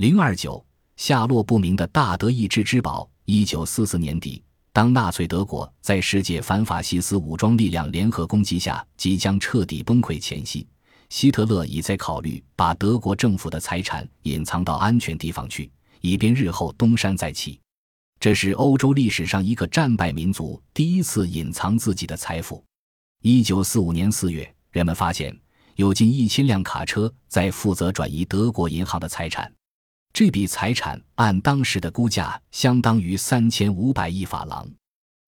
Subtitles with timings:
[0.00, 0.64] 零二九
[0.96, 3.06] 下落不明的大德意志之宝。
[3.26, 4.42] 一九四四年底，
[4.72, 10.66] 当纳粹德国在世界反法西斯武装力量联合攻击下即将彻底崩溃前夕，
[11.10, 17.60] 希特勒已在考虑把德国政府的财产隐藏到安全地方去，以便日后东山再起。
[18.18, 22.64] 这是欧洲历史上一个战败民族第一次隐藏自己的财富。
[23.20, 25.38] 一九四五年四月，人们发现
[25.76, 29.52] 有近一千辆卡车在负责转移德国银行的财产。
[30.12, 34.68] 这笔财产按当时的估价相当于三千五百亿法郎。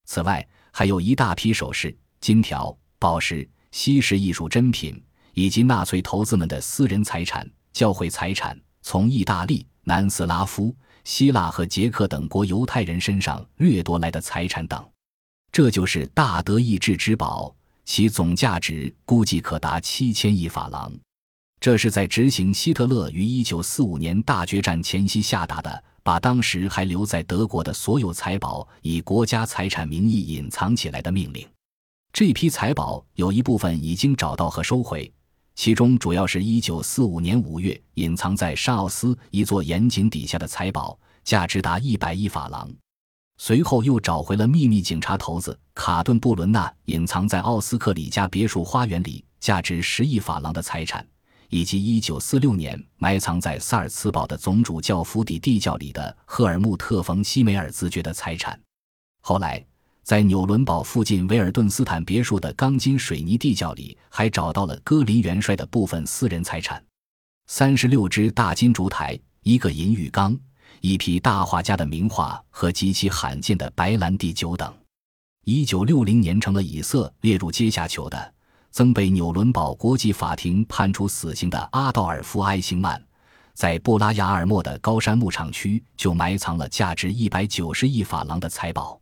[0.04, 5.02] 此外，还有一大批首饰、金条、宝石、稀世艺术珍品，
[5.34, 14.86] 以及纳粹头子们的私人财产、教会财产、从意大利、南斯拉夫、希腊和捷克等国犹太人身上掠夺来的财产等。
[15.50, 17.54] 这就是大德意志之宝，
[17.84, 20.92] 其总价值估计可达七千亿法郎。
[21.62, 31.46] 这是在执行希特勒于1945年大决战前夕下达的，把当时还留在德国的所有财宝以国家财产名义隐藏起来的命令。
[32.12, 35.08] 这批财宝有一部分已经找到和收回，
[35.54, 42.68] 其中主要是一九四五年五月隐藏在沙奥斯一座盐井底下的财宝，价值达一百亿法郎。
[43.38, 51.06] 随后又找回了秘密警察头子卡顿布伦纳隐藏在奥斯克里家别墅花园里价值十亿法郎的财产。
[51.52, 58.58] 以及1946年埋藏在萨尔茨堡的总主教府邸地窖里的赫尔穆特·冯·西梅尔子爵的财产。
[59.20, 59.62] 后来，
[60.02, 66.82] 在纽伦堡附近维尔顿斯坦别墅的钢筋水泥地窖里，还找到了戈林元帅的部分私人财产：
[67.48, 70.34] 三十六只大金烛台、一个银浴缸、
[70.80, 74.72] 一批大画家的名画和极其罕见的白兰地酒等。
[75.44, 78.34] 1960年成了以色列入阶下囚的。
[78.72, 82.98] 曾被纽伦堡国际法庭判处死刑的阿道尔夫·埃辛曼，
[83.52, 88.98] 在布拉雅尔莫的高山牧场区就埋藏了价值一百九十亿法郎的财宝。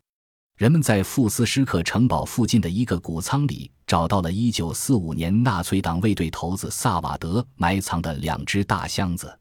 [0.57, 9.39] 人们在富斯施克城堡附近的一个谷仓里找到了一九四五年纳粹党卫队头子萨瓦德埋藏的两只大箱子。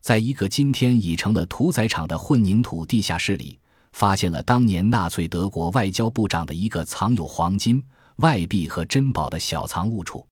[0.00, 3.60] 在一个今天已成了屠宰场的混凝土地下室里，
[3.92, 7.84] 发现了当年纳粹德国外交部长的一个藏有黄金。
[8.16, 10.26] 外币和珍宝的小藏物处。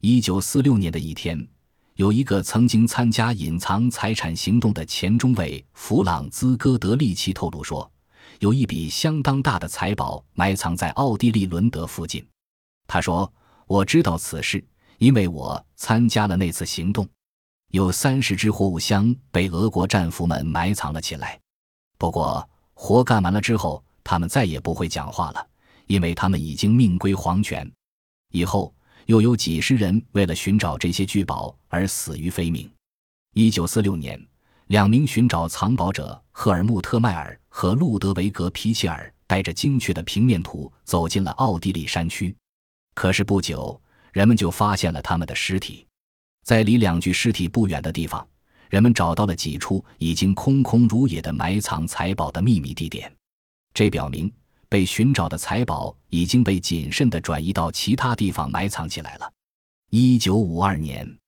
[0.00, 1.46] 一九四六年的一天，
[1.94, 7.88] 有一个曾经参加隐藏财产行动的前中尉弗朗兹·戈德利奇透露说，
[8.40, 12.26] 有一笔相当大的财宝埋藏在奥地利伦德附近。
[12.88, 13.32] 他说
[13.68, 14.64] ：“我知道此事，
[14.98, 17.08] 因为我参加了那次行动。
[17.68, 21.38] 有三十只货物箱被俄国战俘们埋藏了起来。
[21.96, 25.46] 不过，活干完了之后，他们再也不会讲话了。”
[25.90, 27.68] 因为他们已经命归黄泉，
[28.30, 28.72] 以后
[29.06, 32.70] 又有几十人为了寻找这些巨宝而死于非命。
[33.34, 34.24] 一九四六年，
[34.68, 42.32] 两名寻找藏宝者赫尔穆特·迈尔和路德维格·皮切尔带着精确的平面图走进了奥地利山区，
[42.94, 45.84] 可是不久，人们就发现了他们的尸体。
[46.44, 48.24] 在离两具尸体不远的地方，
[48.68, 53.12] 人们找到了几处已经空空如也的埋藏财宝的秘密地点，
[53.74, 54.32] 这表明。
[54.70, 59.30] 被寻找的财宝已经被谨慎地转移到其他地方埋藏起来了。
[59.90, 61.18] 一九五二年，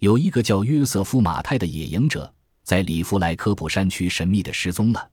[0.00, 2.34] 有一个叫约瑟夫·马泰的野营者
[2.64, 5.08] 在里弗莱科普山区神秘地失踪了，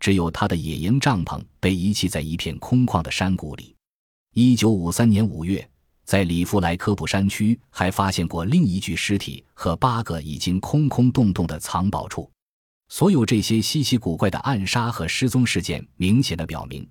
[0.00, 3.76] 只有他的野营帐篷被遗弃在一片空旷的山谷里。
[4.34, 5.70] 一九五三年五月，
[6.04, 12.28] 在里弗莱科普山区还发现过另一具尸体和八个已经空空洞洞的藏宝处。
[12.88, 16.84] 所有这些稀奇古怪的暗杀和失踪事件，明显的表明。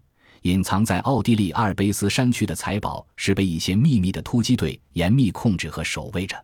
[0.44, 6.42] 隐藏在奥地利阿尔卑斯山区的财宝是被一些秘密的突击队严密控制和守卫着，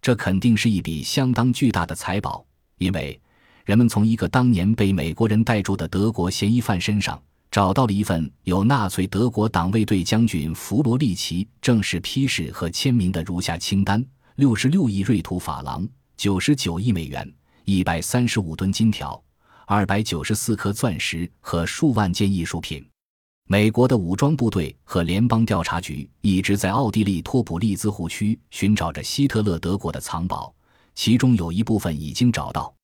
[0.00, 2.44] 这肯定是一笔相当巨大的财宝，
[2.78, 3.20] 因为
[3.64, 7.20] 人们从一个当年被美国人逮住的德国嫌疑犯身上
[7.50, 14.04] 找到了一份有纳粹德国党卫队将军弗罗利奇正式批示和签名的如下清单：
[14.36, 15.86] 六十六亿瑞土法郎，
[16.16, 17.30] 九十九亿美元，
[17.64, 19.22] 一百三十五吨金条，
[19.66, 22.84] 二百九十四颗钻石和数万件艺术品。
[23.48, 30.52] 美国的武装部队和联邦调查局一直在奥地利托普利兹湖区寻找着希特勒德国的藏宝，
[30.96, 32.74] 其中有一部分已经找到。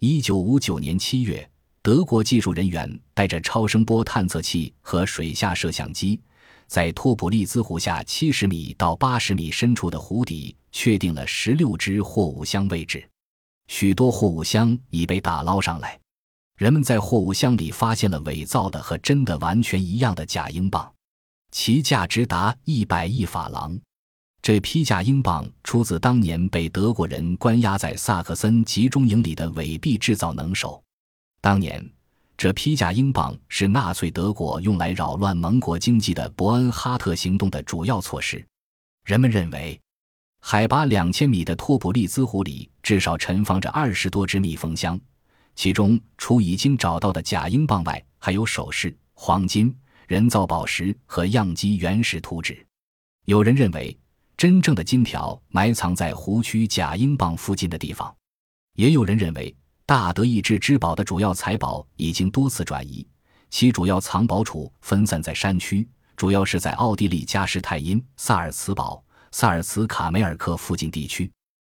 [0.00, 1.48] 一九五九年七月，
[1.80, 6.20] 德国技术人员带着超声波探测器和水下摄像机，
[6.66, 13.02] 在托普利兹湖下七十米到八十米深处的湖底确定了十六只货物箱位置，
[13.68, 15.98] 许多货物箱已被打捞上来。
[16.62, 20.88] 人们在货物箱里发现了伪造的和真的完全一样的假英镑，
[21.50, 23.76] 其价值达一百亿法郎。
[24.40, 30.80] 这批假英镑出自当年被德国人关押在萨克森集中营里的伪币制造能手。
[31.40, 31.84] 当年，
[32.36, 38.46] 这批假英镑是纳粹德国用来扰乱盟国经济的伯恩哈特行动的主要措施。
[39.04, 39.80] 人们认为，
[40.38, 45.00] 海拔两千米的托普利兹湖里至少沉放着二十多只密封箱，
[45.54, 49.74] 其中除已经找到的假英镑外，还有首饰、黄金、
[50.06, 52.66] 人造宝石和样机原始图纸。
[53.24, 53.96] 有人认为。
[54.34, 58.12] 真正的金条埋藏在湖区假英镑附近的地方，
[58.74, 59.54] 也有人认为
[59.86, 63.06] 大德意志之宝的主要财宝已经多次转移，
[63.50, 71.30] 其主要藏宝处分散在山区，主要是在奥地利加施泰因、萨尔茨堡、萨尔茨卡梅尔克附近地区。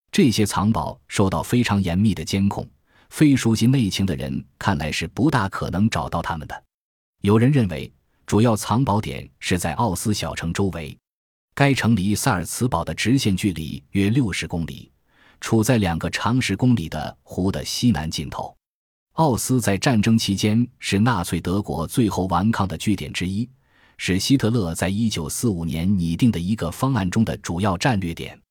[0.09, 2.65] 这些藏宝受到非常严密的监控，
[3.13, 6.63] 非熟悉内情的人看来是不大可能找到他们的。
[7.21, 7.93] 有人认为，
[8.25, 10.97] 主要藏宝点是在奥斯小城周围。
[11.53, 14.91] 该城离萨尔茨堡的直线距离约六十公里，
[15.39, 18.57] 处在两个长十公里的湖的西南尽头。
[19.11, 23.47] 奥斯在战争期间是纳粹德国最后顽抗的据点之一，
[23.97, 28.41] 是希特勒在一九四五年拟定的一个方案中的主要战略点。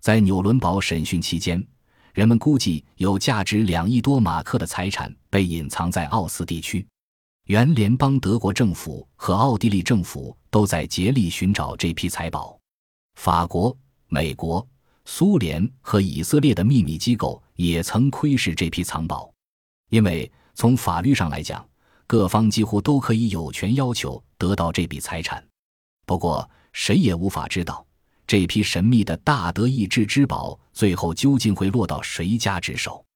[0.00, 1.66] 在纽伦堡审讯期间，
[2.14, 6.86] 人们估计有价值两亿多马克的财产被隐藏在奥斯地区。
[7.46, 12.56] 原联邦德国政府和奥地利政府都在竭力寻找这批财宝，
[13.16, 13.76] 法国、
[14.06, 14.64] 美国、
[15.04, 19.28] 苏联和以色列的秘密机构也曾窥视这批藏宝，
[19.90, 21.68] 因为从法律上来讲，
[22.06, 25.44] 各方几乎都可以有权要求得到这笔财产。
[26.06, 27.84] 不过，谁也无法知道
[28.34, 33.06] 这批神秘的大德意志之宝最后究竟会落到谁家之手。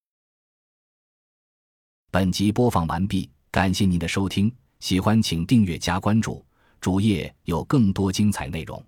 [2.13, 3.29] 本集播放完毕。
[3.51, 6.47] 感谢您的收听，喜欢请订阅加关注，
[6.81, 8.81] 主页有更多精彩内容。